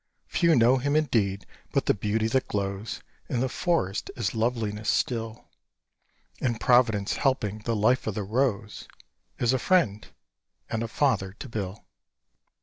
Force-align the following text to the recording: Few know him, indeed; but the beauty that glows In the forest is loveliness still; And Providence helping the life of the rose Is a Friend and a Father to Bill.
Few 0.25 0.55
know 0.55 0.77
him, 0.77 0.95
indeed; 0.95 1.45
but 1.71 1.85
the 1.85 1.93
beauty 1.93 2.25
that 2.29 2.47
glows 2.47 3.01
In 3.29 3.39
the 3.39 3.47
forest 3.47 4.09
is 4.15 4.33
loveliness 4.33 4.89
still; 4.89 5.45
And 6.41 6.59
Providence 6.59 7.17
helping 7.17 7.59
the 7.59 7.75
life 7.75 8.07
of 8.07 8.15
the 8.15 8.23
rose 8.23 8.87
Is 9.37 9.53
a 9.53 9.59
Friend 9.59 10.07
and 10.71 10.81
a 10.81 10.87
Father 10.87 11.33
to 11.33 11.47
Bill. 11.47 11.85